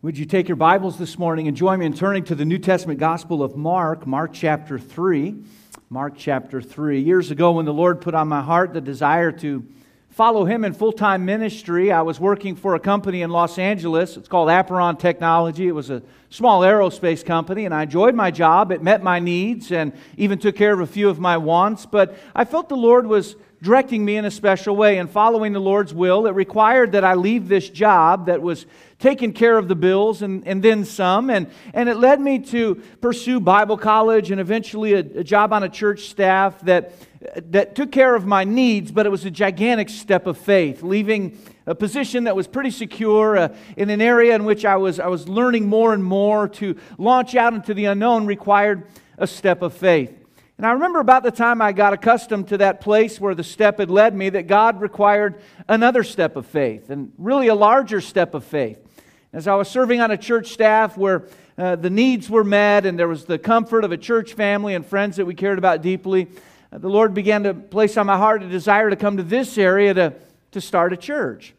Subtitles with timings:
[0.00, 2.58] Would you take your Bibles this morning and join me in turning to the New
[2.58, 5.34] Testament Gospel of Mark, Mark chapter 3.
[5.90, 7.00] Mark chapter 3.
[7.00, 9.66] Years ago, when the Lord put on my heart the desire to
[10.08, 14.16] follow Him in full time ministry, I was working for a company in Los Angeles.
[14.16, 15.66] It's called Aperon Technology.
[15.66, 18.70] It was a small aerospace company, and I enjoyed my job.
[18.70, 22.16] It met my needs and even took care of a few of my wants, but
[22.36, 25.92] I felt the Lord was directing me in a special way and following the Lord's
[25.92, 26.26] will.
[26.26, 28.66] It required that I leave this job that was
[28.98, 31.30] taking care of the bills and, and then some.
[31.30, 35.62] And, and it led me to pursue Bible college and eventually a, a job on
[35.62, 36.92] a church staff that,
[37.50, 41.38] that took care of my needs, but it was a gigantic step of faith, leaving
[41.66, 45.08] a position that was pretty secure uh, in an area in which I was, I
[45.08, 48.86] was learning more and more to launch out into the unknown required
[49.18, 50.14] a step of faith.
[50.58, 53.78] And I remember about the time I got accustomed to that place where the step
[53.78, 58.34] had led me that God required another step of faith, and really a larger step
[58.34, 58.84] of faith.
[59.32, 62.98] As I was serving on a church staff where uh, the needs were met and
[62.98, 66.26] there was the comfort of a church family and friends that we cared about deeply,
[66.72, 69.58] uh, the Lord began to place on my heart a desire to come to this
[69.58, 70.12] area to,
[70.50, 71.54] to start a church.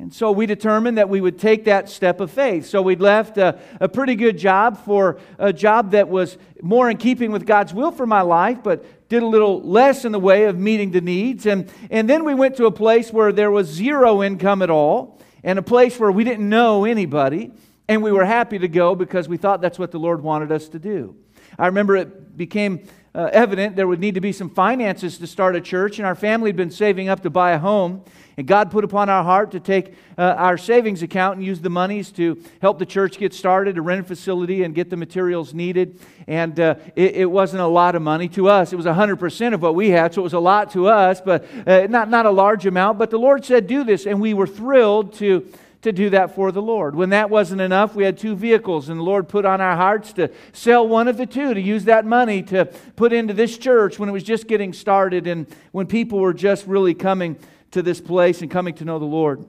[0.00, 2.66] And so we determined that we would take that step of faith.
[2.66, 6.98] So we'd left a, a, pretty good job for a job that was more in
[6.98, 10.44] keeping with God's will for my life, but did a little less in the way
[10.44, 11.46] of meeting the needs.
[11.46, 15.20] And, and then we went to a place where there was zero income at all
[15.42, 17.50] and a place where we didn't know anybody,
[17.88, 20.68] and we were happy to go because we thought that's what the Lord wanted us
[20.68, 21.16] to do.
[21.58, 25.56] I remember it became uh, evident there would need to be some finances to start
[25.56, 28.02] a church, and our family had been saving up to buy a home.
[28.36, 31.70] And God put upon our heart to take uh, our savings account and use the
[31.70, 35.52] monies to help the church get started, to rent a facility, and get the materials
[35.52, 35.98] needed.
[36.28, 38.72] And uh, it, it, wasn't a lot of money to us.
[38.72, 41.46] It was 100% of what we had, so it was a lot to us, but
[41.66, 42.98] uh, not, not a large amount.
[42.98, 44.06] But the Lord said, Do this.
[44.06, 45.44] And we were thrilled to
[45.82, 46.94] to do that for the Lord.
[46.96, 50.12] When that wasn't enough, we had two vehicles, and the Lord put on our hearts
[50.14, 52.64] to sell one of the two, to use that money to
[52.96, 56.66] put into this church when it was just getting started and when people were just
[56.66, 57.36] really coming
[57.70, 59.44] to this place and coming to know the Lord.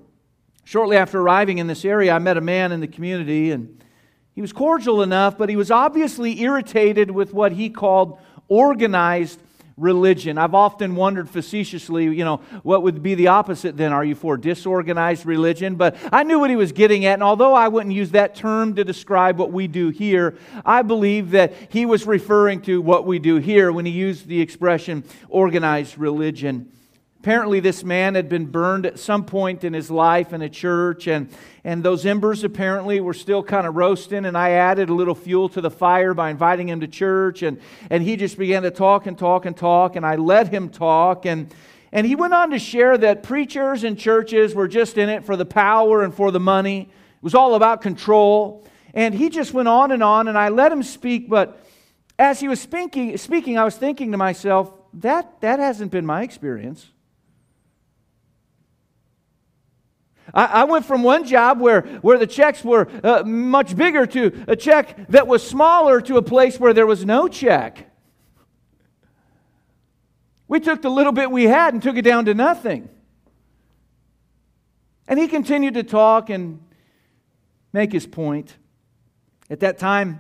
[0.66, 3.84] Shortly after arriving in this area, I met a man in the community, and
[4.36, 9.40] he was cordial enough, but he was obviously irritated with what he called organized
[9.80, 10.38] religion.
[10.38, 13.94] I've often wondered facetiously, you know, what would be the opposite then?
[13.94, 15.76] Are you for disorganized religion?
[15.76, 18.76] But I knew what he was getting at, and although I wouldn't use that term
[18.76, 23.20] to describe what we do here, I believe that he was referring to what we
[23.20, 26.72] do here when he used the expression organized religion.
[27.22, 31.06] Apparently, this man had been burned at some point in his life in a church,
[31.06, 31.30] and,
[31.66, 34.24] and those embers apparently were still kind of roasting.
[34.24, 37.42] And I added a little fuel to the fire by inviting him to church.
[37.42, 37.60] And,
[37.90, 41.26] and he just began to talk and talk and talk, and I let him talk.
[41.26, 41.54] And,
[41.92, 45.36] and he went on to share that preachers and churches were just in it for
[45.36, 48.66] the power and for the money, it was all about control.
[48.94, 51.28] And he just went on and on, and I let him speak.
[51.28, 51.62] But
[52.18, 56.24] as he was speaking, speaking I was thinking to myself, that, that hasn't been my
[56.24, 56.90] experience.
[60.34, 64.46] I, I went from one job where, where the checks were uh, much bigger to
[64.48, 67.90] a check that was smaller to a place where there was no check.
[70.48, 72.90] We took the little bit we had and took it down to nothing.
[75.08, 76.60] And he continued to talk and
[77.74, 78.56] make his point.
[79.50, 80.20] At that time,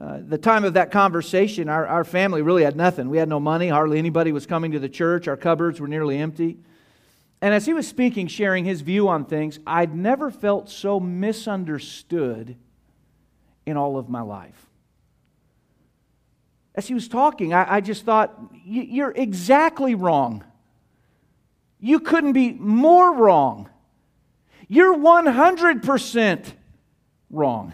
[0.00, 3.10] uh, the time of that conversation, our, our family really had nothing.
[3.10, 3.68] We had no money.
[3.68, 5.28] Hardly anybody was coming to the church.
[5.28, 6.58] Our cupboards were nearly empty.
[7.42, 12.56] And as he was speaking, sharing his view on things, I'd never felt so misunderstood
[13.64, 14.66] in all of my life.
[16.74, 18.34] As he was talking, I, I just thought,
[18.64, 20.44] You're exactly wrong.
[21.78, 23.68] You couldn't be more wrong.
[24.68, 26.52] You're 100%
[27.30, 27.72] wrong.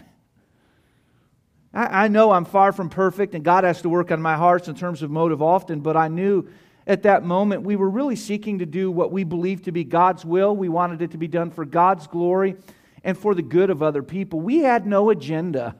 [1.73, 4.67] I, I know I'm far from perfect, and God has to work on my hearts
[4.67, 6.47] in terms of motive often, but I knew
[6.87, 10.23] at that moment, we were really seeking to do what we believed to be God's
[10.23, 10.55] will.
[10.55, 12.55] We wanted it to be done for God's glory
[13.03, 14.39] and for the good of other people.
[14.39, 15.75] We had no agenda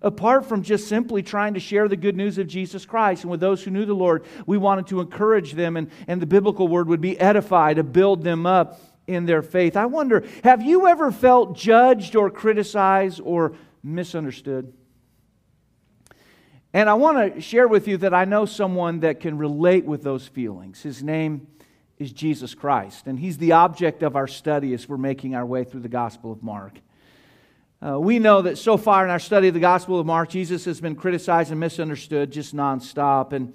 [0.00, 3.22] apart from just simply trying to share the good news of Jesus Christ.
[3.22, 6.26] And with those who knew the Lord, we wanted to encourage them, and, and the
[6.26, 9.76] biblical word would be edify, to build them up in their faith.
[9.76, 13.52] I wonder have you ever felt judged or criticized or
[13.82, 14.72] misunderstood?
[16.76, 20.02] And I want to share with you that I know someone that can relate with
[20.02, 20.82] those feelings.
[20.82, 21.46] His name
[21.98, 25.64] is Jesus Christ, and he's the object of our study as we're making our way
[25.64, 26.78] through the Gospel of Mark.
[27.80, 30.66] Uh, we know that so far in our study of the Gospel of Mark, Jesus
[30.66, 33.32] has been criticized and misunderstood just nonstop.
[33.32, 33.54] And,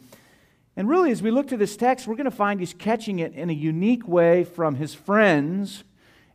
[0.75, 3.35] and really, as we look to this text, we're going to find he's catching it
[3.35, 5.83] in a unique way from his friends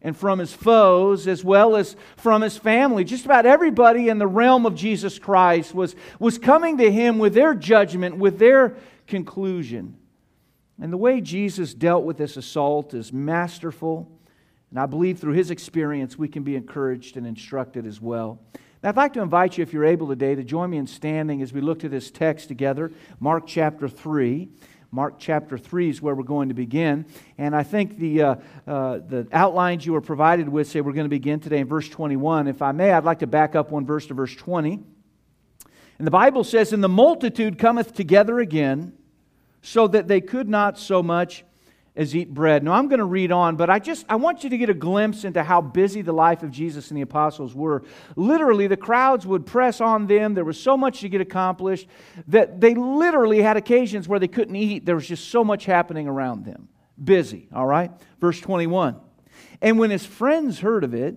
[0.03, 3.05] and from his foes as well as from his family.
[3.05, 7.35] Just about everybody in the realm of Jesus Christ was, was coming to him with
[7.35, 8.77] their judgment, with their
[9.07, 9.97] conclusion.
[10.81, 14.11] And the way Jesus dealt with this assault is masterful.
[14.71, 18.39] And I believe through his experience, we can be encouraged and instructed as well.
[18.83, 21.41] Now, I'd like to invite you, if you're able today, to join me in standing
[21.41, 24.49] as we look to this text together, Mark chapter 3.
[24.91, 27.06] Mark chapter 3 is where we're going to begin.
[27.38, 28.35] And I think the, uh,
[28.67, 31.88] uh, the outlines you were provided with say we're going to begin today in verse
[31.88, 32.49] 21.
[32.49, 34.81] If I may, I'd like to back up one verse to verse 20.
[35.99, 38.93] And the Bible says, And the multitude cometh together again,
[39.62, 41.44] so that they could not so much
[41.97, 42.63] as eat bread.
[42.63, 44.75] Now I'm going to read on, but I just I want you to get a
[44.75, 47.83] glimpse into how busy the life of Jesus and the apostles were.
[48.15, 50.35] Literally, the crowds would press on them.
[50.35, 51.89] There was so much to get accomplished
[52.29, 54.85] that they literally had occasions where they couldn't eat.
[54.85, 56.69] There was just so much happening around them.
[57.03, 57.91] Busy, all right?
[58.21, 58.97] Verse 21.
[59.63, 61.17] And when his friends heard of it,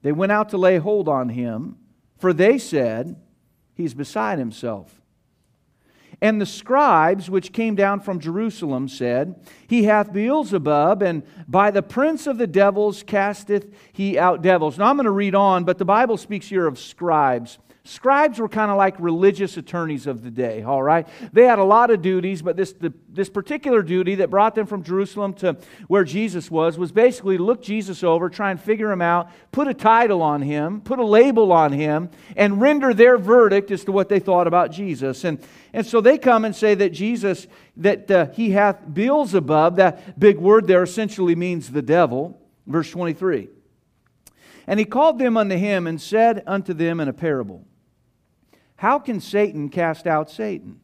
[0.00, 1.76] they went out to lay hold on him,
[2.18, 3.16] for they said,
[3.74, 5.01] He's beside himself.
[6.22, 9.34] And the scribes which came down from Jerusalem said,
[9.66, 14.78] He hath Beelzebub, and by the prince of the devils casteth he out devils.
[14.78, 17.58] Now I'm going to read on, but the Bible speaks here of scribes.
[17.84, 21.08] Scribes were kind of like religious attorneys of the day, all right?
[21.32, 24.66] They had a lot of duties, but this, the, this particular duty that brought them
[24.66, 25.56] from Jerusalem to
[25.88, 29.74] where Jesus was was basically look Jesus over, try and figure him out, put a
[29.74, 34.08] title on him, put a label on him, and render their verdict as to what
[34.08, 35.24] they thought about Jesus.
[35.24, 35.40] And,
[35.72, 37.46] and so they come and say that Jesus,
[37.78, 42.38] that uh, he hath Beelzebub, that big word there essentially means the devil.
[42.66, 43.48] Verse 23.
[44.66, 47.64] And he called them unto him and said unto them in a parable.
[48.76, 50.80] How can Satan cast out Satan?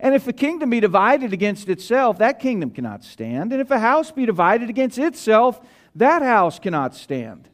[0.00, 3.52] And if the kingdom be divided against itself, that kingdom cannot stand.
[3.52, 5.60] And if a house be divided against itself,
[5.96, 7.48] that house cannot stand.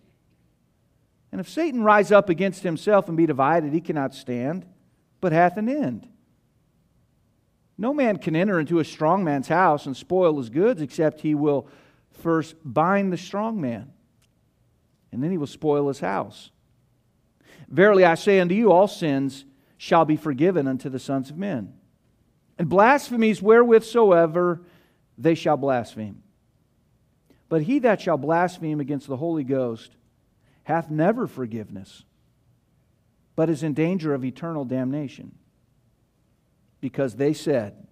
[1.33, 4.67] And if Satan rise up against himself and be divided, he cannot stand,
[5.25, 6.07] but hath an end.
[7.79, 11.35] No man can enter into a strong man's house and spoil his goods except he
[11.35, 11.67] will
[12.11, 13.91] first bind the strong man,
[15.11, 16.51] and then he will spoil his house.
[17.71, 19.47] Verily I say unto you, all sins
[19.79, 21.73] shall be forgiven unto the sons of men.
[22.59, 24.61] And blasphemies wherewith soever
[25.17, 26.23] they shall blaspheme.
[27.49, 29.97] But he that shall blaspheme against the Holy Ghost
[30.65, 32.05] hath never forgiveness,
[33.37, 35.33] but is in danger of eternal damnation,
[36.81, 37.87] because they said,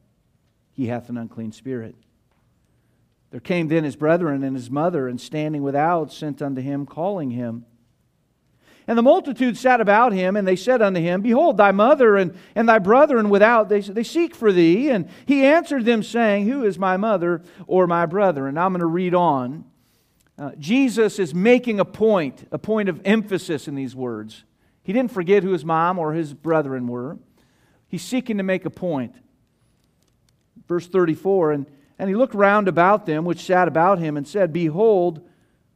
[0.72, 1.94] He hath an unclean spirit.
[3.30, 7.30] There came then his brethren and his mother, and standing without, sent unto him, calling
[7.30, 7.64] him.
[8.86, 12.36] And the multitude sat about him, and they said unto him, Behold, thy mother and,
[12.54, 14.90] and thy brethren without, they, they seek for thee.
[14.90, 18.46] And he answered them, saying, Who is my mother or my brother?
[18.46, 19.64] And I'm going to read on.
[20.36, 24.44] Uh, Jesus is making a point, a point of emphasis in these words.
[24.82, 27.18] He didn't forget who his mom or his brethren were.
[27.88, 29.14] He's seeking to make a point.
[30.66, 31.66] Verse 34 And,
[31.98, 35.26] and he looked round about them which sat about him and said, Behold,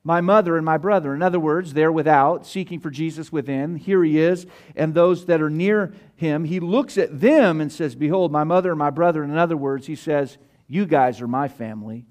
[0.02, 1.14] my mother and my brother.
[1.14, 3.74] In other words, they're without, seeking for Jesus within.
[3.74, 6.44] Here he is, and those that are near him.
[6.44, 9.24] He looks at them and says, Behold, my mother and my brother.
[9.24, 10.38] In other words, he says,
[10.68, 12.06] You guys are my family.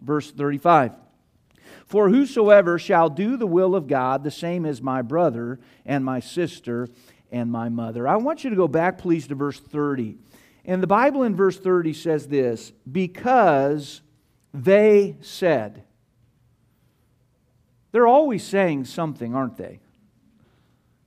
[0.00, 0.92] Verse 35.
[1.86, 6.20] For whosoever shall do the will of God, the same is my brother and my
[6.20, 6.88] sister
[7.30, 8.06] and my mother.
[8.06, 10.16] I want you to go back, please, to verse 30.
[10.64, 14.00] And the Bible in verse 30 says this because
[14.52, 15.84] they said.
[17.92, 19.80] They're always saying something, aren't they?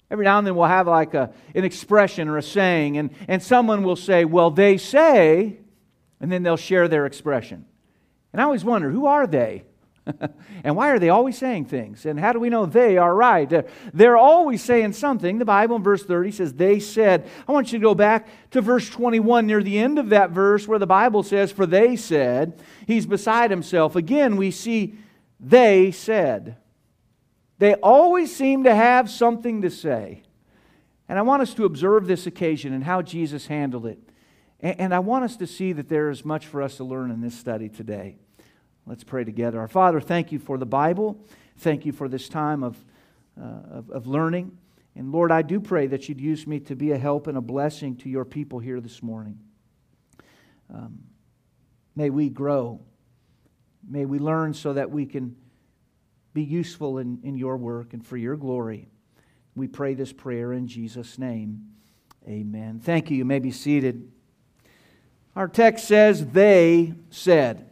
[0.10, 3.44] Every now and then we'll have like a, an expression or a saying, and, and
[3.44, 5.58] someone will say, Well, they say,
[6.22, 7.66] and then they'll share their expression.
[8.32, 9.64] And I always wonder, who are they?
[10.64, 12.06] and why are they always saying things?
[12.06, 13.50] And how do we know they are right?
[13.94, 15.38] They're, always saying something.
[15.38, 17.30] The Bible in verse 30 says, They said.
[17.48, 20.68] I want you to go back to verse 21 near the end of that verse
[20.68, 23.96] where the Bible says, For they said, He's beside himself.
[23.96, 24.96] Again, we see
[25.40, 26.58] they said.
[27.60, 30.24] They always seem to have something to say.
[31.10, 34.00] And I want us to observe this occasion and how Jesus handled it.
[34.60, 37.22] And I want us to see that there is much for us to learn in
[37.22, 38.18] this study today.
[38.88, 39.60] Let's pray together.
[39.60, 41.20] Our Father, thank you for the Bible.
[41.58, 42.78] Thank you for this time of,
[43.38, 44.58] uh, of, of, learning.
[44.96, 47.42] And Lord, I do pray that you'd use me to be a help and a
[47.42, 49.40] blessing to your people here this morning.
[50.74, 51.00] Um,
[51.98, 52.80] may we grow.
[53.86, 55.36] May we learn so that we can
[56.34, 58.88] be useful in, in your work and for your glory.
[59.54, 61.74] We pray this prayer in Jesus' name.
[62.26, 62.80] Amen.
[62.80, 63.18] Thank you.
[63.18, 64.10] You may be seated.
[65.36, 67.70] Our text says, They said.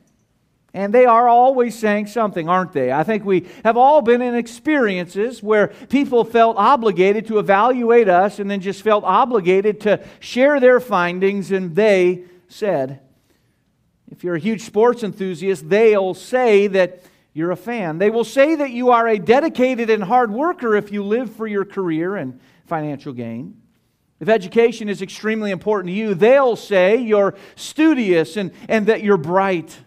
[0.75, 2.91] And they are always saying something, aren't they?
[2.91, 8.39] I think we have all been in experiences where people felt obligated to evaluate us
[8.39, 12.99] and then just felt obligated to share their findings, and they said,
[14.11, 17.01] if you're a huge sports enthusiast, they'll say that
[17.31, 17.97] you're a fan.
[17.97, 21.47] They will say that you are a dedicated and hard worker if you live for
[21.47, 23.61] your career and financial gain.
[24.19, 29.15] If education is extremely important to you, they'll say you're studious and, and that you're
[29.15, 29.77] bright.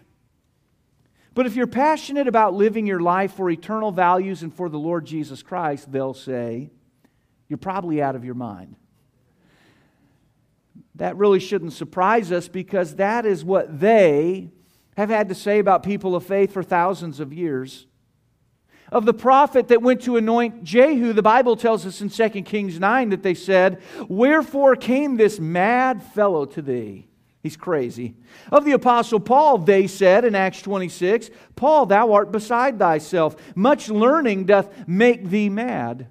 [1.33, 5.05] But if you're passionate about living your life for eternal values and for the Lord
[5.05, 6.71] Jesus Christ, they'll say,
[7.49, 8.75] you're probably out of your mind.
[10.95, 14.51] That really shouldn't surprise us because that is what they
[14.95, 17.87] have had to say about people of faith for thousands of years.
[18.91, 22.79] Of the prophet that went to anoint Jehu, the Bible tells us in 2 Kings
[22.79, 27.08] 9 that they said, Wherefore came this mad fellow to thee?
[27.41, 28.15] He's crazy.
[28.51, 33.35] Of the apostle Paul, they said in Acts 26, Paul, thou art beside thyself.
[33.55, 36.07] Much learning doth make thee mad.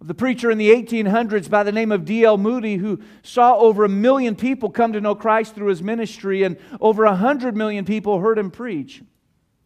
[0.00, 2.38] The preacher in the 1800s by the name of D.L.
[2.38, 6.56] Moody, who saw over a million people come to know Christ through his ministry, and
[6.80, 9.02] over a hundred million people heard him preach.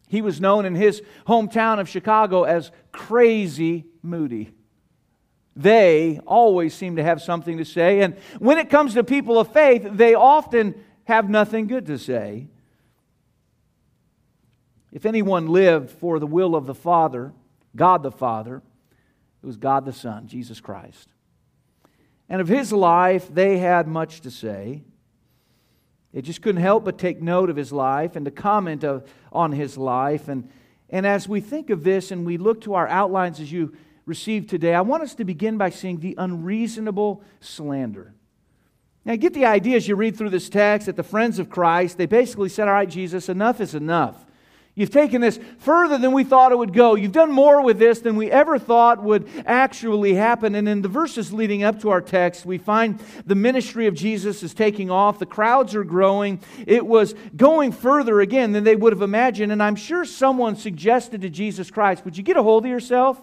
[0.07, 4.51] He was known in his hometown of Chicago as Crazy Moody.
[5.55, 8.01] They always seem to have something to say.
[8.01, 12.47] And when it comes to people of faith, they often have nothing good to say.
[14.91, 17.33] If anyone lived for the will of the Father,
[17.75, 18.61] God the Father,
[19.41, 21.09] it was God the Son, Jesus Christ.
[22.29, 24.83] And of his life, they had much to say.
[26.13, 29.51] They just couldn't help but take note of his life and to comment of, on
[29.51, 30.27] his life.
[30.27, 30.49] And,
[30.89, 34.49] and as we think of this and we look to our outlines as you received
[34.49, 38.13] today, I want us to begin by seeing the unreasonable slander.
[39.05, 41.97] Now, get the idea as you read through this text that the friends of Christ,
[41.97, 44.25] they basically said, All right, Jesus, enough is enough.
[44.75, 46.95] You've taken this further than we thought it would go.
[46.95, 50.55] You've done more with this than we ever thought would actually happen.
[50.55, 54.41] And in the verses leading up to our text, we find the ministry of Jesus
[54.41, 55.19] is taking off.
[55.19, 56.41] The crowds are growing.
[56.65, 59.51] It was going further again than they would have imagined.
[59.51, 63.21] And I'm sure someone suggested to Jesus Christ, Would you get a hold of yourself?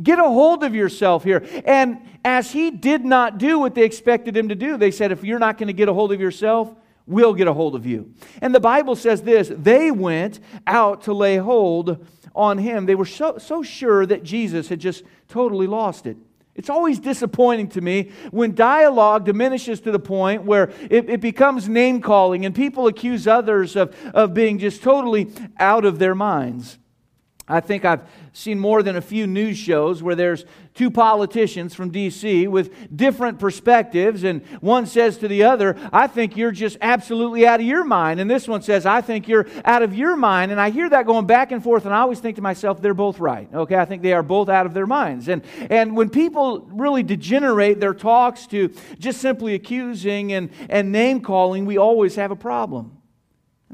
[0.00, 1.44] Get a hold of yourself here.
[1.64, 5.24] And as he did not do what they expected him to do, they said, If
[5.24, 6.74] you're not going to get a hold of yourself,
[7.06, 8.12] we'll get a hold of you.
[8.40, 12.86] And the Bible says this they went out to lay hold on him.
[12.86, 16.16] They were so, so sure that Jesus had just totally lost it.
[16.54, 21.68] It's always disappointing to me when dialogue diminishes to the point where it, it becomes
[21.68, 26.78] name calling and people accuse others of, of being just totally out of their minds.
[27.50, 28.02] I think I've
[28.32, 32.46] seen more than a few news shows where there's two politicians from D.C.
[32.46, 37.60] with different perspectives, and one says to the other, I think you're just absolutely out
[37.60, 38.20] of your mind.
[38.20, 40.52] And this one says, I think you're out of your mind.
[40.52, 42.94] And I hear that going back and forth, and I always think to myself, they're
[42.94, 43.48] both right.
[43.52, 45.28] Okay, I think they are both out of their minds.
[45.28, 51.20] And, and when people really degenerate their talks to just simply accusing and, and name
[51.20, 52.99] calling, we always have a problem.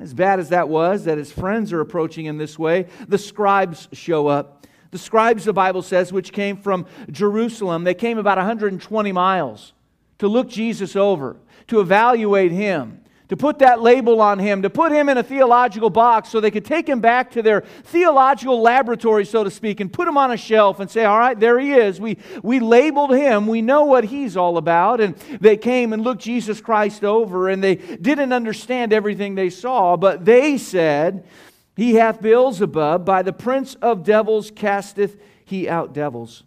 [0.00, 3.88] As bad as that was, that his friends are approaching him this way, the scribes
[3.92, 4.66] show up.
[4.90, 9.72] The scribes, the Bible says, which came from Jerusalem, they came about 120 miles
[10.18, 11.36] to look Jesus over,
[11.68, 15.90] to evaluate him to put that label on him, to put him in a theological
[15.90, 19.92] box so they could take him back to their theological laboratory, so to speak, and
[19.92, 22.00] put him on a shelf and say, All right, there he is.
[22.00, 23.46] We, we labeled him.
[23.48, 25.00] We know what he's all about.
[25.00, 29.96] And they came and looked Jesus Christ over, and they didn't understand everything they saw,
[29.96, 31.26] but they said,
[31.74, 36.44] He hath Beelzebub, by the prince of devils casteth he out devils.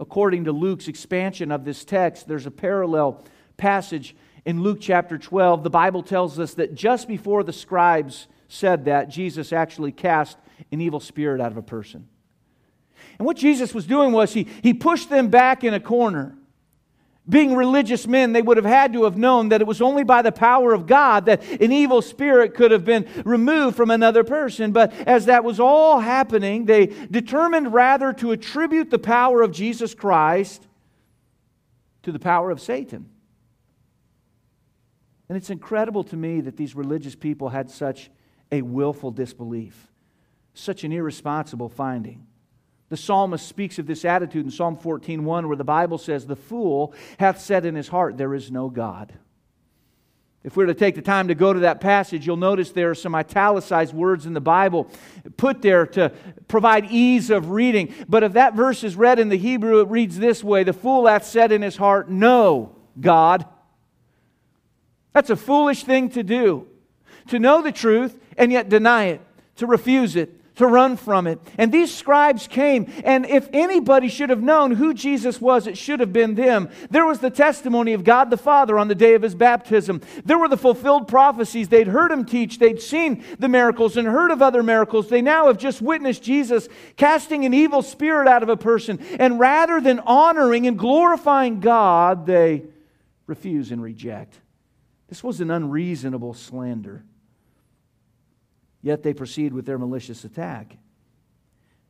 [0.00, 3.24] According to Luke's expansion of this text, there's a parallel
[3.56, 8.86] passage in Luke chapter 12, the Bible tells us that just before the scribes said
[8.86, 10.36] that, Jesus actually cast
[10.70, 12.08] an evil spirit out of a person.
[13.18, 16.36] And what Jesus was doing was he, he pushed them back in a corner.
[17.28, 20.22] Being religious men, they would have had to have known that it was only by
[20.22, 24.72] the power of God that an evil spirit could have been removed from another person.
[24.72, 29.94] But as that was all happening, they determined rather to attribute the power of Jesus
[29.94, 30.66] Christ
[32.02, 33.08] to the power of Satan.
[35.32, 38.10] And it's incredible to me that these religious people had such
[38.50, 39.90] a willful disbelief,
[40.52, 42.26] such an irresponsible finding.
[42.90, 46.92] The psalmist speaks of this attitude in Psalm 14:1 where the Bible says the fool
[47.18, 49.14] hath said in his heart there is no God.
[50.44, 52.90] If we were to take the time to go to that passage, you'll notice there
[52.90, 54.90] are some italicized words in the Bible
[55.38, 56.12] put there to
[56.46, 57.94] provide ease of reading.
[58.06, 61.06] But if that verse is read in the Hebrew, it reads this way The fool
[61.06, 63.46] hath said in his heart, No, God.
[65.12, 66.66] That's a foolish thing to do.
[67.28, 69.20] To know the truth and yet deny it.
[69.56, 71.40] to refuse it to run from it.
[71.56, 76.00] And these scribes came, and if anybody should have known who Jesus was, it should
[76.00, 76.68] have been them.
[76.90, 80.02] There was the testimony of God the Father on the day of his baptism.
[80.24, 81.68] There were the fulfilled prophecies.
[81.68, 85.08] They'd heard him teach, they'd seen the miracles and heard of other miracles.
[85.08, 88.98] They now have just witnessed Jesus casting an evil spirit out of a person.
[89.18, 92.64] And rather than honoring and glorifying God, they
[93.26, 94.38] refuse and reject.
[95.12, 97.04] This was an unreasonable slander.
[98.80, 100.78] Yet they proceed with their malicious attack.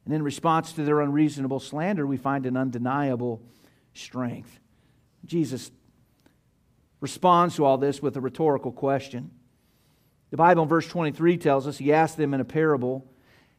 [0.04, 3.40] And in response to their unreasonable slander, we find an undeniable
[3.94, 4.58] strength.
[5.24, 5.70] Jesus
[6.98, 9.30] responds to all this with a rhetorical question.
[10.32, 13.06] The Bible in verse 23 tells us he asked them in a parable,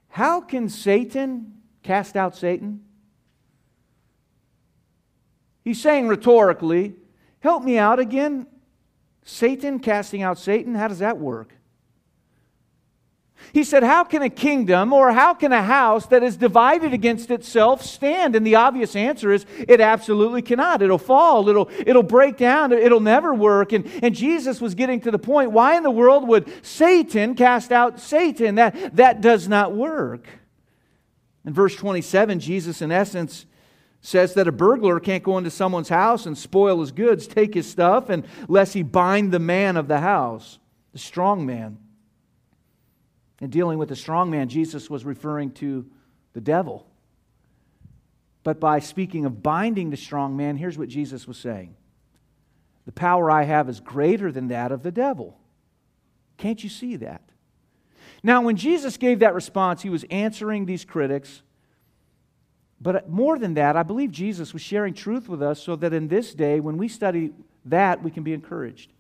[0.09, 2.83] How can Satan cast out Satan?
[5.63, 6.95] He's saying rhetorically,
[7.39, 8.47] Help me out again.
[9.23, 11.53] Satan casting out Satan, how does that work?
[13.51, 17.29] He said, How can a kingdom or how can a house that is divided against
[17.29, 18.35] itself stand?
[18.35, 20.81] And the obvious answer is it absolutely cannot.
[20.81, 23.73] It'll fall, it'll, it'll break down, it'll never work.
[23.73, 27.71] And, and Jesus was getting to the point why in the world would Satan cast
[27.71, 28.55] out Satan?
[28.55, 30.27] That, that does not work.
[31.45, 33.45] In verse 27, Jesus, in essence,
[34.05, 37.67] says that a burglar can't go into someone's house and spoil his goods, take his
[37.69, 40.59] stuff, unless he bind the man of the house,
[40.91, 41.77] the strong man.
[43.39, 45.85] In dealing with the strong man, Jesus was referring to
[46.33, 46.85] the devil.
[48.43, 51.73] But by speaking of binding the strong man, here's what Jesus was saying
[52.85, 55.39] The power I have is greater than that of the devil.
[56.37, 57.21] Can't you see that?
[58.21, 61.41] Now, when Jesus gave that response, he was answering these critics.
[62.83, 66.09] But more than that, I believe Jesus was sharing truth with us so that in
[66.09, 67.31] this day, when we study
[67.65, 68.91] that, we can be encouraged.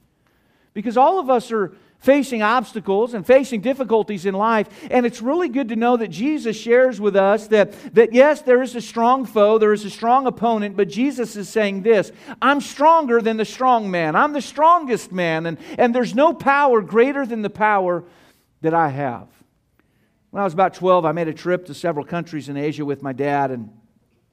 [0.73, 4.67] Because all of us are facing obstacles and facing difficulties in life.
[4.89, 8.61] And it's really good to know that Jesus shares with us that, that yes, there
[8.61, 12.61] is a strong foe, there is a strong opponent, but Jesus is saying this I'm
[12.61, 14.15] stronger than the strong man.
[14.15, 18.05] I'm the strongest man, and, and there's no power greater than the power
[18.61, 19.27] that I have.
[20.33, 23.03] When I was about 12, I made a trip to several countries in Asia with
[23.03, 23.69] my dad, and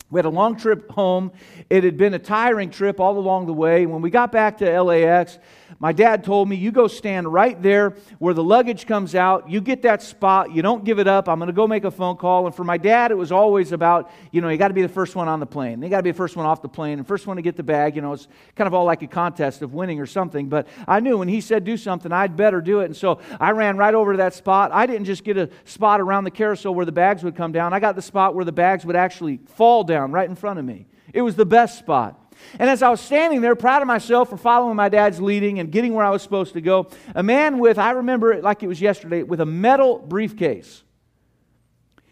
[0.09, 1.31] we had a long trip home.
[1.69, 3.85] It had been a tiring trip all along the way.
[3.85, 5.39] When we got back to LAX,
[5.79, 9.49] my dad told me, You go stand right there where the luggage comes out.
[9.49, 10.53] You get that spot.
[10.53, 11.29] You don't give it up.
[11.29, 12.47] I'm going to go make a phone call.
[12.47, 14.89] And for my dad, it was always about, you know, you got to be the
[14.89, 15.83] first one on the plane.
[15.83, 17.57] You got to be the first one off the plane and first one to get
[17.57, 17.97] the bag.
[17.97, 20.49] You know, it's kind of all like a contest of winning or something.
[20.49, 22.87] But I knew when he said do something, I'd better do it.
[22.87, 24.71] And so I ran right over to that spot.
[24.73, 27.73] I didn't just get a spot around the carousel where the bags would come down,
[27.73, 30.65] I got the spot where the bags would actually fall down right in front of
[30.65, 30.87] me.
[31.13, 32.30] It was the best spot.
[32.59, 35.71] And as I was standing there, proud of myself for following my dad's leading and
[35.71, 38.67] getting where I was supposed to go, a man with, I remember it like it
[38.67, 40.83] was yesterday, with a metal briefcase.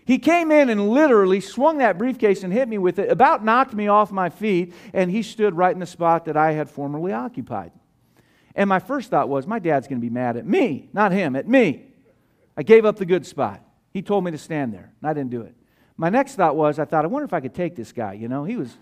[0.05, 3.75] He came in and literally swung that briefcase and hit me with it, about knocked
[3.75, 7.13] me off my feet, and he stood right in the spot that I had formerly
[7.13, 7.73] occupied.
[8.55, 11.37] And my first thought was, my dad's going to be mad at me, not him,
[11.37, 11.85] at me.
[12.57, 13.63] I gave up the good spot.
[13.93, 15.55] He told me to stand there, and I didn't do it.
[15.97, 18.15] My next thought was, I thought, I wonder if I could take this guy.
[18.15, 18.75] You know, he was.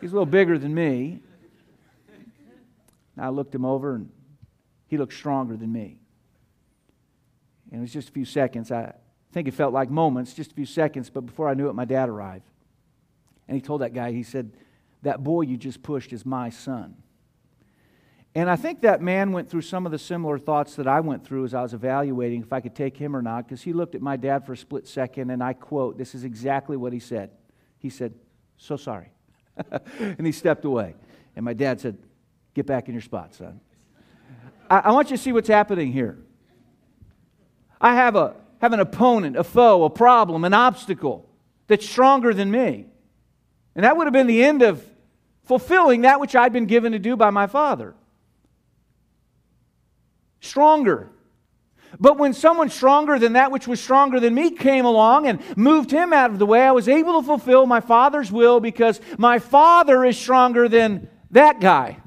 [0.00, 1.20] He's a little bigger than me.
[3.18, 4.10] I looked him over, and
[4.88, 5.98] he looked stronger than me.
[7.70, 8.70] And it was just a few seconds.
[8.70, 8.92] I
[9.32, 11.84] think it felt like moments, just a few seconds, but before I knew it, my
[11.84, 12.48] dad arrived.
[13.48, 14.52] And he told that guy, he said,
[15.02, 16.96] That boy you just pushed is my son.
[18.34, 21.24] And I think that man went through some of the similar thoughts that I went
[21.24, 23.94] through as I was evaluating if I could take him or not, because he looked
[23.94, 26.98] at my dad for a split second, and I quote, this is exactly what he
[26.98, 27.30] said.
[27.78, 28.12] He said,
[28.58, 29.10] So sorry.
[29.98, 30.94] and he stepped away.
[31.34, 31.98] And my dad said,
[32.54, 33.60] Get back in your spot, son.
[34.70, 36.18] I, I want you to see what's happening here.
[37.78, 41.28] I have, a, have an opponent, a foe, a problem, an obstacle
[41.66, 42.86] that's stronger than me.
[43.74, 44.82] And that would have been the end of
[45.44, 47.94] fulfilling that which I'd been given to do by my father.
[50.40, 51.10] Stronger.
[51.98, 55.90] But when someone stronger than that which was stronger than me came along and moved
[55.90, 59.38] him out of the way, I was able to fulfill my Father's will because my
[59.38, 61.98] Father is stronger than that guy.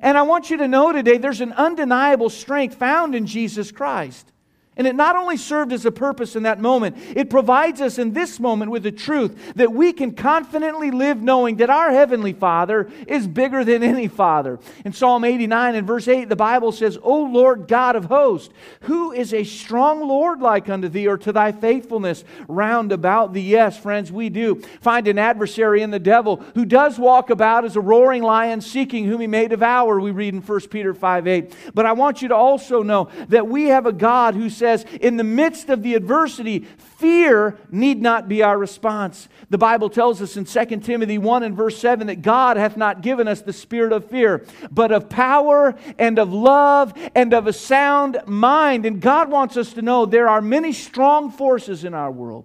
[0.00, 4.32] And I want you to know today there's an undeniable strength found in Jesus Christ.
[4.78, 8.12] And it not only served as a purpose in that moment, it provides us in
[8.12, 12.90] this moment with the truth that we can confidently live knowing that our Heavenly Father
[13.06, 14.58] is bigger than any Father.
[14.84, 19.12] In Psalm 89 and verse 8, the Bible says, O Lord God of hosts, who
[19.12, 23.40] is a strong Lord like unto thee, or to thy faithfulness round about thee?
[23.40, 27.76] Yes, friends, we do find an adversary in the devil who does walk about as
[27.76, 31.54] a roaring lion seeking whom he may devour, we read in 1 Peter 5 8.
[31.72, 34.84] But I want you to also know that we have a God who says, says,
[35.00, 36.60] in the midst of the adversity,
[36.98, 39.28] fear need not be our response.
[39.48, 43.00] The Bible tells us in 2 Timothy 1 and verse 7 that God hath not
[43.00, 47.52] given us the spirit of fear, but of power and of love and of a
[47.52, 48.86] sound mind.
[48.86, 52.44] And God wants us to know there are many strong forces in our world,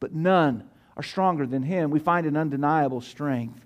[0.00, 1.90] but none are stronger than Him.
[1.90, 3.62] We find an undeniable strength.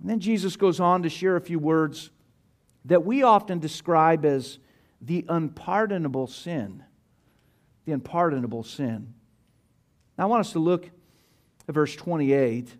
[0.00, 2.10] And then Jesus goes on to share a few words
[2.84, 4.58] that we often describe as
[5.00, 6.84] the unpardonable sin.
[7.84, 9.14] The unpardonable sin.
[10.16, 10.90] Now, I want us to look
[11.68, 12.76] at verse 28.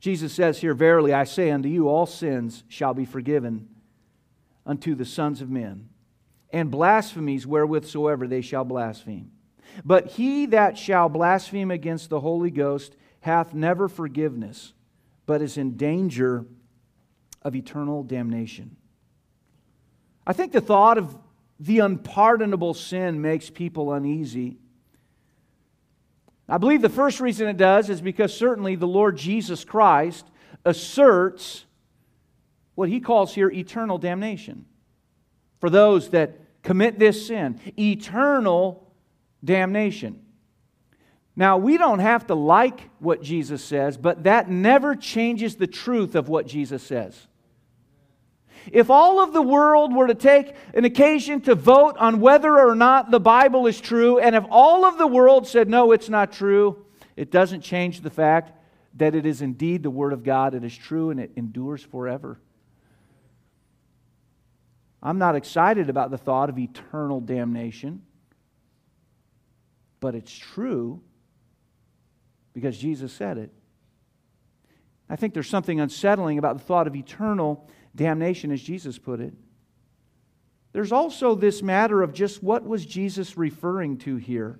[0.00, 3.68] Jesus says here, Verily I say unto you, all sins shall be forgiven
[4.64, 5.88] unto the sons of men,
[6.50, 9.32] and blasphemies wherewithsoever they shall blaspheme.
[9.84, 14.72] But he that shall blaspheme against the Holy Ghost hath never forgiveness,
[15.26, 16.44] but is in danger
[17.42, 18.76] of eternal damnation.
[20.26, 21.16] I think the thought of
[21.60, 24.58] the unpardonable sin makes people uneasy.
[26.48, 30.26] I believe the first reason it does is because certainly the Lord Jesus Christ
[30.64, 31.66] asserts
[32.74, 34.64] what he calls here eternal damnation
[35.60, 37.60] for those that commit this sin.
[37.78, 38.92] Eternal
[39.44, 40.24] damnation.
[41.36, 46.14] Now, we don't have to like what Jesus says, but that never changes the truth
[46.14, 47.28] of what Jesus says.
[48.72, 52.74] If all of the world were to take an occasion to vote on whether or
[52.74, 56.32] not the Bible is true, and if all of the world said, no, it's not
[56.32, 56.84] true,
[57.16, 58.52] it doesn't change the fact
[58.94, 60.54] that it is indeed the Word of God.
[60.54, 62.40] It is true and it endures forever.
[65.02, 68.02] I'm not excited about the thought of eternal damnation,
[70.00, 71.00] but it's true
[72.52, 73.52] because Jesus said it.
[75.08, 79.34] I think there's something unsettling about the thought of eternal damnation, as Jesus put it.
[80.72, 84.58] There's also this matter of just what was Jesus referring to here.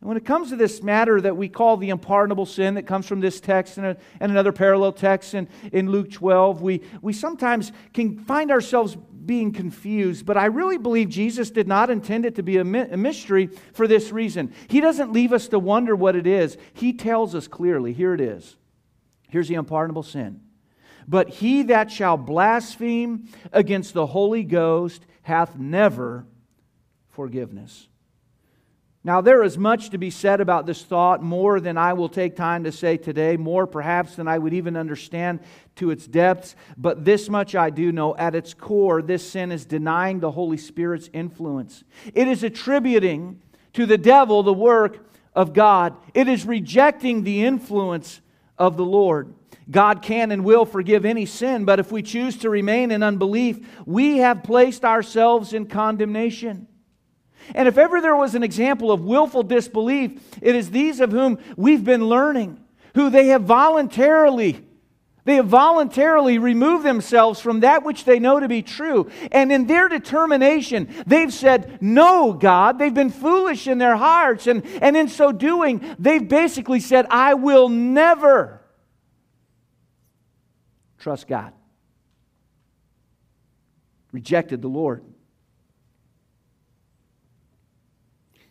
[0.00, 3.06] And when it comes to this matter that we call the unpardonable sin that comes
[3.06, 7.12] from this text and, a, and another parallel text in, in Luke 12, we, we
[7.12, 10.24] sometimes can find ourselves being confused.
[10.24, 13.50] But I really believe Jesus did not intend it to be a, mi- a mystery
[13.72, 14.54] for this reason.
[14.68, 18.20] He doesn't leave us to wonder what it is, He tells us clearly here it
[18.20, 18.56] is.
[19.28, 20.40] Here's the unpardonable sin
[21.08, 26.26] but he that shall blaspheme against the Holy Ghost hath never
[27.08, 27.88] forgiveness.
[29.04, 32.36] Now, there is much to be said about this thought, more than I will take
[32.36, 35.40] time to say today, more perhaps than I would even understand
[35.76, 36.54] to its depths.
[36.76, 40.58] But this much I do know at its core, this sin is denying the Holy
[40.58, 41.84] Spirit's influence.
[42.12, 43.40] It is attributing
[43.74, 48.20] to the devil the work of God, it is rejecting the influence
[48.58, 49.32] of the Lord.
[49.70, 53.58] God can and will forgive any sin, but if we choose to remain in unbelief,
[53.84, 56.66] we have placed ourselves in condemnation.
[57.54, 61.38] And if ever there was an example of willful disbelief, it is these of whom
[61.56, 62.62] we've been learning,
[62.94, 64.64] who they have voluntarily
[65.28, 69.10] they have voluntarily removed themselves from that which they know to be true.
[69.30, 72.78] And in their determination, they've said, No, God.
[72.78, 74.46] They've been foolish in their hearts.
[74.46, 78.57] And, and in so doing, they've basically said, I will never
[80.98, 81.52] trust God.
[84.12, 85.04] Rejected the Lord.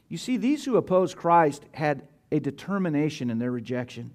[0.10, 4.12] You see, these who opposed Christ had a determination in their rejection.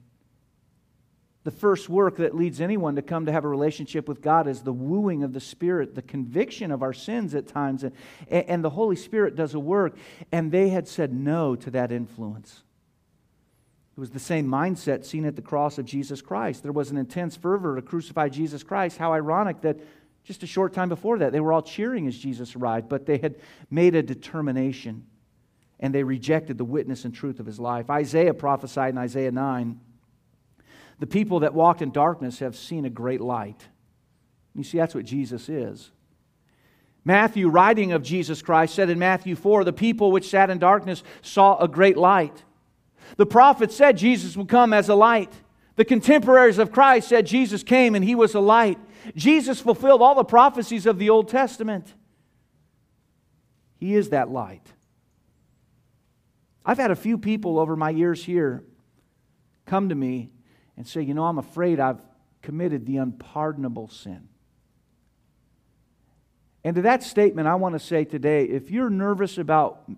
[1.45, 4.63] The first work that leads anyone to come to have a relationship with God is
[4.63, 7.83] the wooing of the Spirit, the conviction of our sins at times.
[7.83, 7.93] And,
[8.31, 9.97] and the Holy Spirit does a work.
[10.31, 12.63] And they had said no to that influence.
[14.03, 16.65] Was the same mindset seen at the cross of Jesus Christ.
[16.65, 18.99] There was an intense fervor to crucify Jesus Christ.
[18.99, 19.79] How ironic that
[20.25, 23.19] just a short time before that, they were all cheering as Jesus arrived, but they
[23.19, 23.37] had
[23.71, 25.07] made a determination
[25.79, 27.91] and they rejected the witness and truth of his life.
[27.91, 29.79] Isaiah prophesied in Isaiah 9
[30.99, 33.69] the people that walked in darkness have seen a great light.
[34.57, 35.93] You see, that's what Jesus is.
[37.05, 41.05] Matthew, writing of Jesus Christ, said in Matthew 4 the people which sat in darkness
[41.23, 42.43] saw a great light.
[43.17, 45.33] The prophet said Jesus would come as a light.
[45.77, 48.79] The contemporaries of Christ said Jesus came and he was a light.
[49.17, 51.95] Jesus fulfilled all the prophecies of the Old Testament.
[53.79, 54.67] He is that light.
[56.65, 58.63] I've had a few people over my years here
[59.67, 60.31] come to me
[60.77, 62.01] and say, You know, I'm afraid I've
[62.43, 64.29] committed the unpardonable sin.
[66.65, 69.91] And to that statement, I want to say today if you're nervous about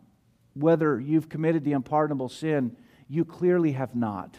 [0.55, 2.77] whether you've committed the unpardonable sin,
[3.15, 4.37] you clearly have not.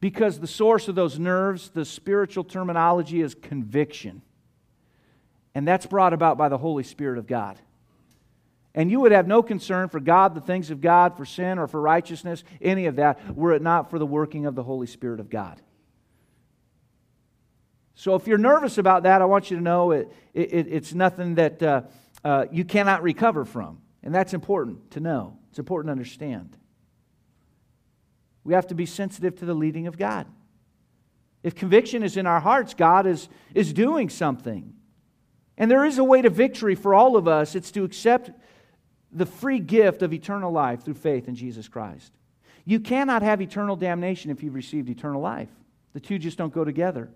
[0.00, 4.22] Because the source of those nerves, the spiritual terminology is conviction.
[5.54, 7.58] And that's brought about by the Holy Spirit of God.
[8.74, 11.66] And you would have no concern for God, the things of God, for sin, or
[11.66, 15.20] for righteousness, any of that, were it not for the working of the Holy Spirit
[15.20, 15.60] of God.
[17.94, 21.34] So if you're nervous about that, I want you to know it, it, it's nothing
[21.34, 21.82] that uh,
[22.24, 23.80] uh, you cannot recover from.
[24.02, 26.56] And that's important to know, it's important to understand.
[28.44, 30.26] We have to be sensitive to the leading of God.
[31.42, 34.74] If conviction is in our hearts, God is, is doing something.
[35.58, 37.54] And there is a way to victory for all of us.
[37.54, 38.30] It's to accept
[39.10, 42.12] the free gift of eternal life through faith in Jesus Christ.
[42.64, 45.50] You cannot have eternal damnation if you've received eternal life.
[45.92, 47.10] The two just don't go together.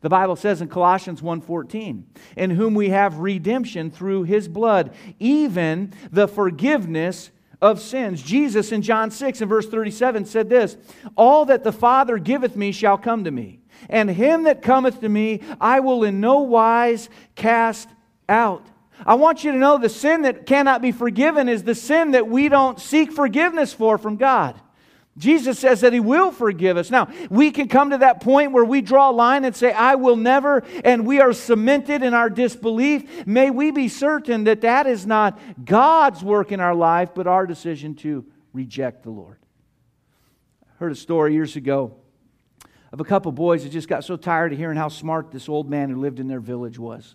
[0.00, 5.92] The Bible says in Colossians 1:14, "In whom we have redemption through his blood, even
[6.10, 10.76] the forgiveness of sins." Jesus in John 6 and verse 37 said this,
[11.16, 15.08] "All that the Father giveth me shall come to me, and him that cometh to
[15.08, 17.88] me I will in no wise cast
[18.28, 18.66] out."
[19.04, 22.28] I want you to know the sin that cannot be forgiven is the sin that
[22.28, 24.54] we don't seek forgiveness for from God.
[25.18, 26.90] Jesus says that He will forgive us.
[26.90, 29.94] Now, we can come to that point where we draw a line and say, I
[29.94, 33.26] will never, and we are cemented in our disbelief.
[33.26, 37.46] May we be certain that that is not God's work in our life, but our
[37.46, 39.38] decision to reject the Lord.
[40.64, 41.96] I heard a story years ago
[42.92, 45.70] of a couple boys that just got so tired of hearing how smart this old
[45.70, 47.14] man who lived in their village was.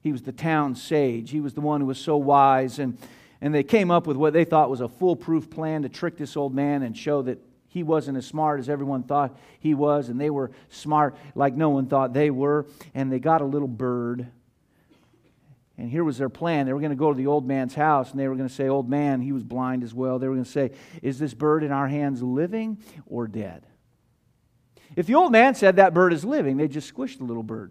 [0.00, 1.30] He was the town sage.
[1.30, 2.78] He was the one who was so wise.
[2.78, 2.98] And,
[3.40, 6.36] and they came up with what they thought was a foolproof plan to trick this
[6.36, 10.08] old man and show that he wasn't as smart as everyone thought he was.
[10.08, 12.66] And they were smart like no one thought they were.
[12.94, 14.26] And they got a little bird.
[15.76, 16.66] And here was their plan.
[16.66, 18.54] They were going to go to the old man's house and they were going to
[18.54, 20.18] say, Old man, he was blind as well.
[20.18, 20.72] They were going to say,
[21.02, 23.64] Is this bird in our hands living or dead?
[24.96, 27.70] If the old man said that bird is living, they just squished the little bird.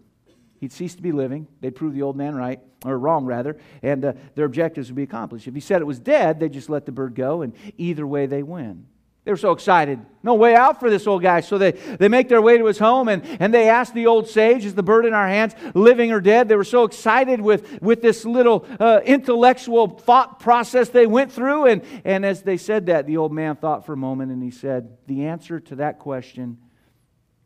[0.58, 1.46] He'd cease to be living.
[1.60, 5.04] They'd prove the old man right, or wrong rather, and uh, their objectives would be
[5.04, 5.46] accomplished.
[5.46, 8.26] If he said it was dead, they'd just let the bird go, and either way
[8.26, 8.86] they win.
[9.28, 10.00] They were so excited.
[10.22, 11.40] No way out for this old guy.
[11.40, 14.26] So they, they make their way to his home and, and they ask the old
[14.26, 16.48] sage, Is the bird in our hands living or dead?
[16.48, 21.66] They were so excited with, with this little uh, intellectual thought process they went through.
[21.66, 24.50] And, and as they said that, the old man thought for a moment and he
[24.50, 26.56] said, The answer to that question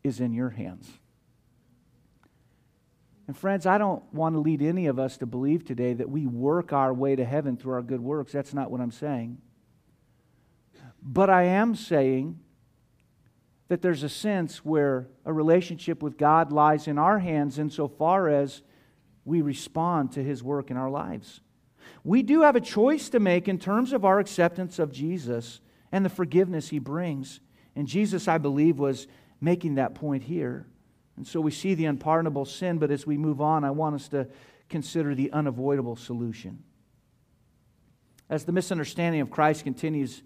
[0.05, 0.89] is in your hands.
[3.27, 6.25] And friends, I don't want to lead any of us to believe today that we
[6.25, 8.33] work our way to heaven through our good works.
[8.33, 9.37] That's not what I'm saying.
[11.01, 12.39] But I am saying
[13.69, 18.61] that there's a sense where a relationship with God lies in our hands insofar as
[19.25, 21.41] we respond to his work in our lives.
[22.03, 26.03] We do have a choice to make in terms of our acceptance of Jesus and
[26.03, 27.39] the forgiveness he brings.
[27.75, 29.07] And Jesus, I believe, was
[29.39, 30.67] making that point here.
[31.17, 34.07] And so we see the unpardonable sin, but as we move on, I want us
[34.09, 34.27] to
[34.69, 36.63] consider the unavoidable solution.
[38.29, 40.23] As the misunderstanding of Christ continues,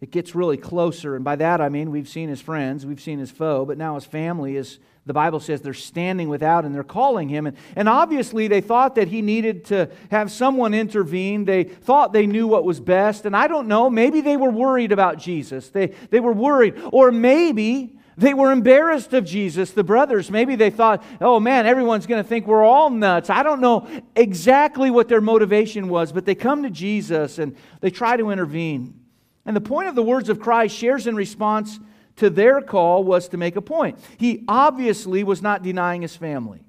[0.00, 1.14] it gets really closer.
[1.14, 3.94] And by that I mean we've seen his friends, we've seen his foe, but now
[3.94, 7.46] his family is, the Bible says, they're standing without and they're calling him.
[7.46, 11.44] And, and obviously they thought that he needed to have someone intervene.
[11.44, 13.26] They thought they knew what was best.
[13.26, 15.68] And I don't know, maybe they were worried about Jesus.
[15.68, 16.74] They, they were worried.
[16.92, 20.30] Or maybe they were embarrassed of Jesus, the brothers.
[20.30, 23.30] Maybe they thought, oh man, everyone's going to think we're all nuts.
[23.30, 27.90] I don't know exactly what their motivation was, but they come to Jesus and they
[27.90, 29.00] try to intervene.
[29.46, 31.80] And the point of the words of Christ shares in response
[32.16, 33.98] to their call was to make a point.
[34.18, 36.60] He obviously was not denying his family,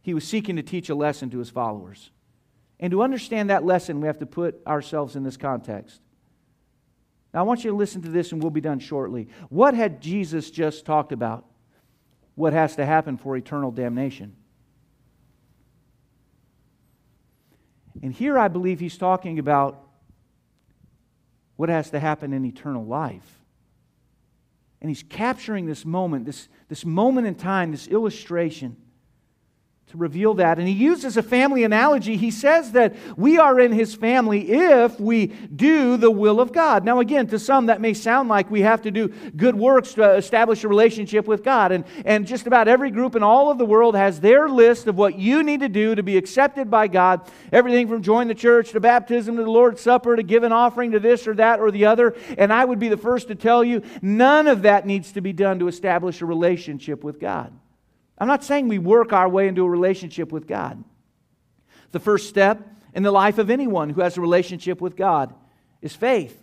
[0.00, 2.10] he was seeking to teach a lesson to his followers.
[2.82, 6.00] And to understand that lesson, we have to put ourselves in this context.
[7.32, 9.28] Now, I want you to listen to this, and we'll be done shortly.
[9.48, 11.44] What had Jesus just talked about?
[12.34, 14.34] What has to happen for eternal damnation?
[18.02, 19.86] And here I believe he's talking about
[21.56, 23.38] what has to happen in eternal life.
[24.80, 28.76] And he's capturing this moment, this, this moment in time, this illustration
[29.90, 30.58] to reveal that.
[30.58, 32.16] And he uses a family analogy.
[32.16, 36.84] He says that we are in his family if we do the will of God.
[36.84, 40.14] Now, again, to some, that may sound like we have to do good works to
[40.14, 41.72] establish a relationship with God.
[41.72, 44.96] And, and just about every group in all of the world has their list of
[44.96, 47.28] what you need to do to be accepted by God.
[47.50, 50.92] Everything from join the church to baptism to the Lord's Supper to give an offering
[50.92, 52.14] to this or that or the other.
[52.38, 55.32] And I would be the first to tell you, none of that needs to be
[55.32, 57.52] done to establish a relationship with God.
[58.20, 60.84] I'm not saying we work our way into a relationship with God.
[61.90, 62.60] The first step
[62.94, 65.34] in the life of anyone who has a relationship with God
[65.80, 66.40] is faith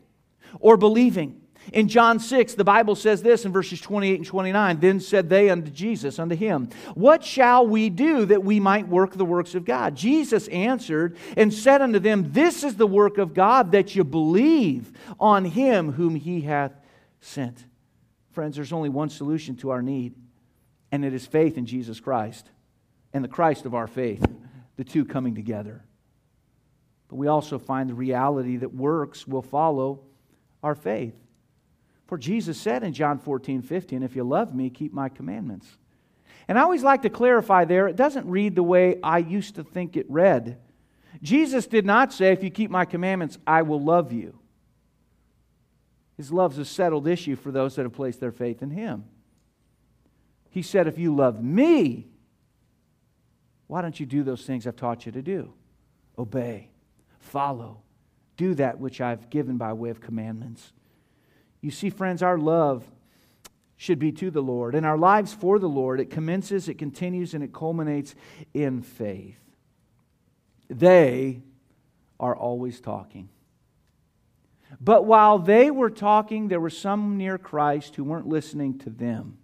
[0.59, 1.41] or believing.
[1.73, 5.49] In John 6, the Bible says this in verses 28 and 29 Then said they
[5.49, 9.65] unto Jesus, unto him, What shall we do that we might work the works of
[9.65, 9.95] God?
[9.95, 14.93] Jesus answered and said unto them, This is the work of God, that you believe
[15.19, 16.73] on him whom he hath
[17.19, 17.65] sent.
[18.31, 20.15] Friends, there's only one solution to our need,
[20.91, 22.49] and it is faith in Jesus Christ
[23.13, 24.25] and the Christ of our faith,
[24.77, 25.83] the two coming together.
[27.07, 30.01] But we also find the reality that works will follow
[30.61, 31.15] our faith.
[32.07, 35.67] For Jesus said in John 14, 15, If you love me, keep my commandments.
[36.47, 39.63] And I always like to clarify there, it doesn't read the way I used to
[39.63, 40.57] think it read.
[41.21, 44.37] Jesus did not say, If you keep my commandments, I will love you.
[46.15, 49.05] His love's a settled issue for those that have placed their faith in Him.
[50.49, 52.07] He said, If you love me,
[53.67, 55.53] why don't you do those things I've taught you to do?
[56.17, 56.69] Obey,
[57.19, 57.81] follow,
[58.37, 60.71] do that which I've given by way of commandments.
[61.61, 62.83] You see, friends, our love
[63.75, 65.99] should be to the Lord, and our lives for the Lord.
[65.99, 68.15] It commences, it continues, and it culminates
[68.53, 69.39] in faith.
[70.69, 71.43] They
[72.19, 73.29] are always talking.
[74.81, 79.37] But while they were talking, there were some near Christ who weren't listening to them.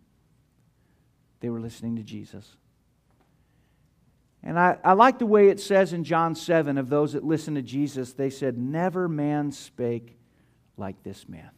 [1.43, 2.55] They were listening to Jesus.
[4.41, 7.57] And I, I like the way it says in John 7 of those that listened
[7.57, 10.17] to Jesus, they said, Never man spake
[10.77, 11.49] like this man.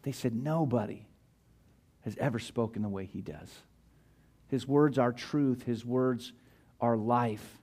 [0.00, 1.06] They said, Nobody
[2.00, 3.50] has ever spoken the way he does.
[4.48, 6.32] His words are truth, his words
[6.80, 7.58] are life.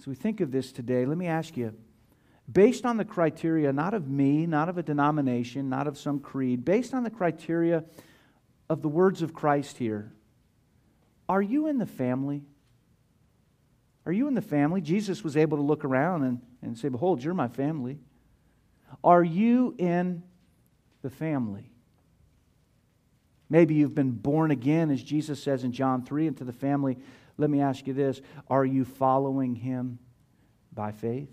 [0.00, 1.74] So we think of this today, let me ask you
[2.50, 6.64] based on the criteria, not of me, not of a denomination, not of some creed,
[6.64, 7.84] based on the criteria
[8.72, 10.12] of the words of Christ here,
[11.28, 12.42] are you in the family?
[14.04, 14.80] Are you in the family?
[14.80, 17.98] Jesus was able to look around and, and say, Behold, you're my family.
[19.04, 20.24] Are you in
[21.02, 21.70] the family.
[23.50, 26.96] Maybe you've been born again, as Jesus says in John 3, into the family.
[27.36, 29.98] Let me ask you this Are you following him
[30.72, 31.28] by faith?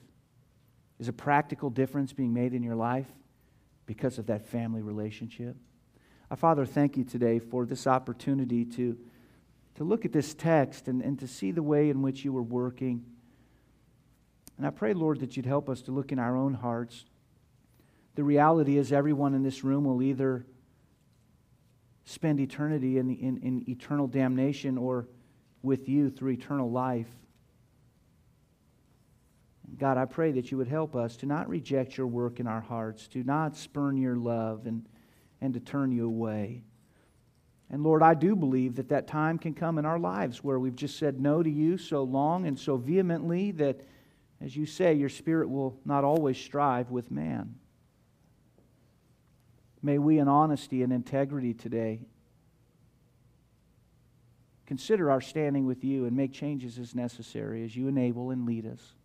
[0.99, 3.07] Is a practical difference being made in your life
[3.85, 5.55] because of that family relationship?
[6.31, 8.97] Our Father, thank you today for this opportunity to,
[9.75, 12.43] to look at this text and, and to see the way in which you were
[12.43, 13.03] working.
[14.57, 17.05] And I pray, Lord, that you'd help us to look in our own hearts
[18.19, 20.45] the reality is, everyone in this room will either
[22.03, 25.07] spend eternity in, in, in eternal damnation or
[25.63, 27.07] with you through eternal life.
[29.77, 32.59] God, I pray that you would help us to not reject your work in our
[32.59, 34.85] hearts, to not spurn your love and,
[35.41, 36.63] and to turn you away.
[37.69, 40.75] And Lord, I do believe that that time can come in our lives where we've
[40.75, 43.81] just said no to you so long and so vehemently that,
[44.41, 47.55] as you say, your spirit will not always strive with man.
[49.81, 52.01] May we, in honesty and integrity today,
[54.65, 58.65] consider our standing with you and make changes as necessary as you enable and lead
[58.65, 58.95] us.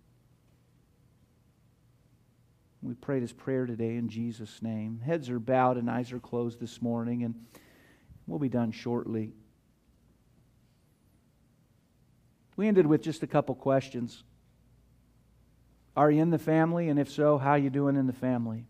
[2.84, 5.00] We pray this prayer today in Jesus' name.
[5.02, 7.34] Heads are bowed and eyes are closed this morning, and
[8.26, 9.32] we'll be done shortly.
[12.56, 14.22] We ended with just a couple questions.
[15.96, 16.90] Are you in the family?
[16.90, 18.66] And if so, how are you doing in the family?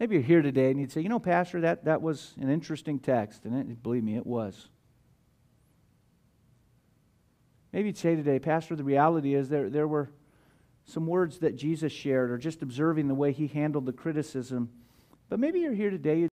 [0.00, 2.98] Maybe you're here today and you'd say, you know, Pastor, that, that was an interesting
[2.98, 3.44] text.
[3.44, 4.68] And it, believe me, it was.
[7.72, 10.10] Maybe you'd say today, Pastor, the reality is there, there were
[10.84, 14.70] some words that Jesus shared, or just observing the way he handled the criticism.
[15.28, 16.18] But maybe you're here today.